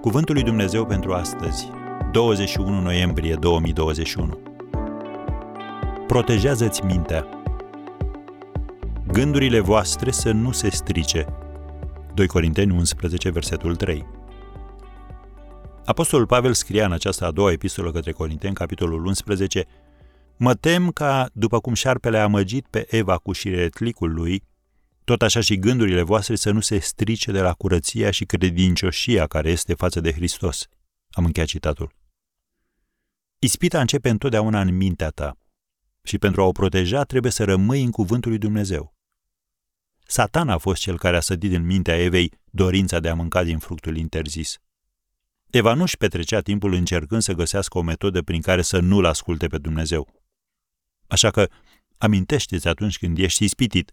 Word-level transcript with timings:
Cuvântul 0.00 0.34
lui 0.34 0.44
Dumnezeu 0.44 0.86
pentru 0.86 1.12
astăzi, 1.12 1.70
21 2.12 2.80
noiembrie 2.80 3.34
2021. 3.34 4.38
Protejează-ți 6.06 6.84
mintea. 6.84 7.26
Gândurile 9.12 9.60
voastre 9.60 10.10
să 10.10 10.30
nu 10.30 10.52
se 10.52 10.70
strice. 10.70 11.26
2 12.14 12.26
Corinteni 12.26 12.72
11, 12.72 13.30
versetul 13.30 13.76
3. 13.76 14.06
Apostolul 15.84 16.26
Pavel 16.26 16.52
scria 16.52 16.84
în 16.84 16.92
această 16.92 17.26
a 17.26 17.30
doua 17.30 17.52
epistolă 17.52 17.90
către 17.90 18.12
Corinteni, 18.12 18.54
capitolul 18.54 19.04
11, 19.06 19.66
Mă 20.36 20.54
tem 20.54 20.88
ca, 20.88 21.28
după 21.32 21.60
cum 21.60 21.74
șarpele 21.74 22.18
a 22.18 22.22
amăgit 22.22 22.66
pe 22.70 22.86
Eva 22.90 23.16
cu 23.16 23.32
șiretlicul 23.32 24.14
lui, 24.14 24.42
tot 25.10 25.22
așa 25.22 25.40
și 25.40 25.58
gândurile 25.58 26.02
voastre 26.02 26.36
să 26.36 26.50
nu 26.50 26.60
se 26.60 26.78
strice 26.78 27.32
de 27.32 27.40
la 27.40 27.52
curăția 27.52 28.10
și 28.10 28.24
credincioșia 28.24 29.26
care 29.26 29.50
este 29.50 29.74
față 29.74 30.00
de 30.00 30.12
Hristos. 30.12 30.66
Am 31.10 31.24
încheiat 31.24 31.48
citatul. 31.48 31.94
Ispita 33.38 33.80
începe 33.80 34.08
întotdeauna 34.08 34.60
în 34.60 34.76
mintea 34.76 35.08
ta 35.08 35.38
și 36.02 36.18
pentru 36.18 36.42
a 36.42 36.44
o 36.44 36.52
proteja 36.52 37.04
trebuie 37.04 37.32
să 37.32 37.44
rămâi 37.44 37.82
în 37.82 37.90
cuvântul 37.90 38.30
lui 38.30 38.38
Dumnezeu. 38.38 38.94
Satan 40.06 40.48
a 40.48 40.58
fost 40.58 40.80
cel 40.80 40.98
care 40.98 41.16
a 41.16 41.20
sădit 41.20 41.52
în 41.52 41.66
mintea 41.66 41.96
Evei 41.96 42.32
dorința 42.50 43.00
de 43.00 43.08
a 43.08 43.14
mânca 43.14 43.42
din 43.42 43.58
fructul 43.58 43.96
interzis. 43.96 44.58
Eva 45.50 45.74
nu-și 45.74 45.96
petrecea 45.96 46.40
timpul 46.40 46.72
încercând 46.72 47.22
să 47.22 47.32
găsească 47.32 47.78
o 47.78 47.82
metodă 47.82 48.22
prin 48.22 48.40
care 48.40 48.62
să 48.62 48.78
nu-L 48.78 49.04
asculte 49.04 49.46
pe 49.46 49.58
Dumnezeu. 49.58 50.22
Așa 51.06 51.30
că 51.30 51.48
amintește-ți 51.98 52.68
atunci 52.68 52.98
când 52.98 53.18
ești 53.18 53.44
ispitit 53.44 53.92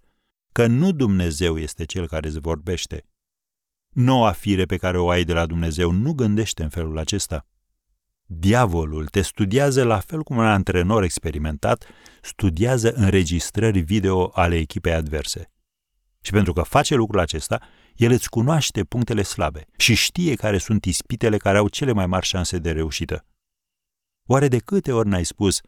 că 0.51 0.67
nu 0.67 0.91
Dumnezeu 0.91 1.58
este 1.58 1.85
cel 1.85 2.08
care 2.08 2.27
îți 2.27 2.39
vorbește. 2.39 3.05
Noua 3.89 4.31
fire 4.31 4.66
pe 4.66 4.77
care 4.77 4.97
o 4.97 5.09
ai 5.09 5.23
de 5.23 5.33
la 5.33 5.45
Dumnezeu 5.45 5.91
nu 5.91 6.13
gândește 6.13 6.63
în 6.63 6.69
felul 6.69 6.97
acesta. 6.97 7.45
Diavolul 8.30 9.07
te 9.07 9.22
studiază 9.22 9.83
la 9.83 9.99
fel 9.99 10.23
cum 10.23 10.38
un 10.38 10.45
antrenor 10.45 11.03
experimentat 11.03 11.88
studiază 12.22 12.91
înregistrări 12.91 13.80
video 13.80 14.31
ale 14.33 14.55
echipei 14.57 14.94
adverse. 14.94 15.52
Și 16.22 16.31
pentru 16.31 16.53
că 16.53 16.61
face 16.61 16.95
lucrul 16.95 17.19
acesta, 17.19 17.61
el 17.95 18.11
îți 18.11 18.29
cunoaște 18.29 18.83
punctele 18.83 19.22
slabe 19.22 19.66
și 19.77 19.94
știe 19.94 20.35
care 20.35 20.57
sunt 20.57 20.85
ispitele 20.85 21.38
care 21.38 21.57
au 21.57 21.67
cele 21.67 21.91
mai 21.91 22.07
mari 22.07 22.25
șanse 22.25 22.57
de 22.57 22.72
reușită. 22.72 23.25
Oare 24.25 24.47
de 24.47 24.57
câte 24.57 24.91
ori 24.91 25.07
n-ai 25.07 25.25
spus, 25.25 25.61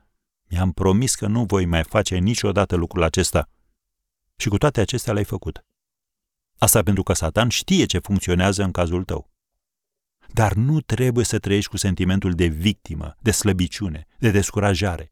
mi-am 0.50 0.72
promis 0.72 1.16
că 1.16 1.28
nu 1.28 1.44
voi 1.44 1.66
mai 1.66 1.84
face 1.84 2.18
niciodată 2.18 2.76
lucrul 2.76 3.04
acesta? 3.04 3.50
Și 4.40 4.50
cu 4.50 4.58
toate 4.58 4.82
acestea 4.82 5.14
l-ai 5.14 5.24
făcut. 5.24 5.66
Asta 6.58 6.84
pentru 6.84 7.04
că 7.04 7.14
Satan 7.14 7.50
știe 7.50 7.86
ce 7.86 8.00
funcționează 8.00 8.64
în 8.64 8.72
cazul 8.72 9.04
tău. 9.04 9.30
Dar 10.34 10.54
nu 10.54 10.82
trebuie 10.82 11.26
să 11.26 11.40
trăiești 11.40 11.70
cu 11.70 11.78
sentimentul 11.78 12.34
de 12.34 12.46
victimă, 12.46 13.16
de 13.20 13.32
slăbiciune, 13.32 14.08
de 14.20 14.32
descurajare. 14.32 15.12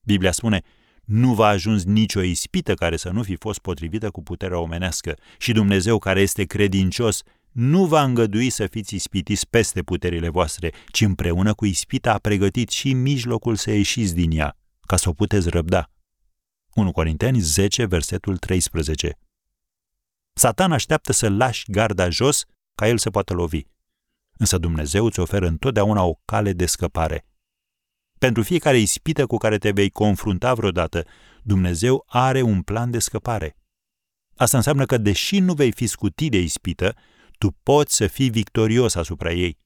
Biblia 0.00 0.32
spune, 0.32 0.62
nu 1.04 1.34
va 1.34 1.46
ajuns 1.46 1.84
nicio 1.84 2.22
ispită 2.22 2.74
care 2.74 2.96
să 2.96 3.10
nu 3.10 3.22
fi 3.22 3.36
fost 3.36 3.58
potrivită 3.58 4.10
cu 4.10 4.22
puterea 4.22 4.58
omenească 4.58 5.18
și 5.38 5.52
Dumnezeu 5.52 5.98
care 5.98 6.20
este 6.20 6.44
credincios 6.44 7.22
nu 7.52 7.86
va 7.86 8.02
îngădui 8.02 8.50
să 8.50 8.66
fiți 8.66 8.94
ispitiți 8.94 9.48
peste 9.48 9.82
puterile 9.82 10.28
voastre, 10.28 10.72
ci 10.86 11.00
împreună 11.00 11.54
cu 11.54 11.64
ispita 11.64 12.12
a 12.12 12.18
pregătit 12.18 12.68
și 12.70 12.92
mijlocul 12.92 13.56
să 13.56 13.70
ieșiți 13.70 14.14
din 14.14 14.30
ea, 14.30 14.56
ca 14.86 14.96
să 14.96 15.08
o 15.08 15.12
puteți 15.12 15.48
răbda. 15.48 15.90
1 16.74 16.92
Corinteni 16.92 17.38
10, 17.40 17.84
versetul 17.84 18.36
13 18.36 19.18
Satan 20.32 20.72
așteaptă 20.72 21.12
să 21.12 21.28
lași 21.28 21.70
garda 21.70 22.08
jos 22.08 22.44
ca 22.74 22.88
el 22.88 22.98
să 22.98 23.10
poată 23.10 23.34
lovi. 23.34 23.62
Însă 24.32 24.58
Dumnezeu 24.58 25.04
îți 25.04 25.20
oferă 25.20 25.46
întotdeauna 25.46 26.02
o 26.02 26.14
cale 26.24 26.52
de 26.52 26.66
scăpare. 26.66 27.26
Pentru 28.18 28.42
fiecare 28.42 28.78
ispită 28.78 29.26
cu 29.26 29.36
care 29.36 29.58
te 29.58 29.70
vei 29.70 29.90
confrunta 29.90 30.54
vreodată, 30.54 31.06
Dumnezeu 31.42 32.04
are 32.06 32.42
un 32.42 32.62
plan 32.62 32.90
de 32.90 32.98
scăpare. 32.98 33.56
Asta 34.36 34.56
înseamnă 34.56 34.86
că, 34.86 34.98
deși 34.98 35.38
nu 35.38 35.54
vei 35.54 35.72
fi 35.72 35.86
scutit 35.86 36.30
de 36.30 36.38
ispită, 36.40 36.96
tu 37.38 37.50
poți 37.62 37.96
să 37.96 38.06
fii 38.06 38.30
victorios 38.30 38.94
asupra 38.94 39.32
ei. 39.32 39.58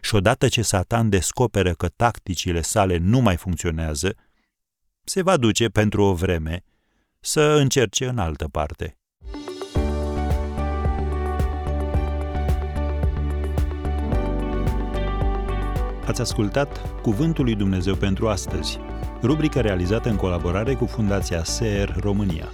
Și 0.00 0.14
odată 0.14 0.48
ce 0.48 0.62
Satan 0.62 1.08
descoperă 1.08 1.72
că 1.72 1.88
tacticile 1.88 2.60
sale 2.60 2.96
nu 2.96 3.20
mai 3.20 3.36
funcționează, 3.36 4.16
se 5.04 5.22
va 5.22 5.36
duce 5.36 5.68
pentru 5.68 6.02
o 6.02 6.14
vreme 6.14 6.64
să 7.20 7.40
încerce 7.40 8.06
în 8.06 8.18
altă 8.18 8.48
parte. 8.48 8.98
Ați 16.06 16.20
ascultat 16.20 17.00
Cuvântul 17.00 17.44
lui 17.44 17.54
Dumnezeu 17.54 17.94
pentru 17.94 18.28
astăzi, 18.28 18.78
rubrica 19.22 19.60
realizată 19.60 20.08
în 20.08 20.16
colaborare 20.16 20.74
cu 20.74 20.86
Fundația 20.86 21.44
SER 21.44 21.96
România. 22.00 22.52